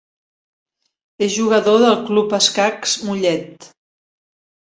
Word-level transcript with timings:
És 1.25 1.33
jugador 1.41 1.77
del 1.83 1.93
Club 2.09 2.33
Escacs 2.37 2.95
Mollet. 3.09 3.71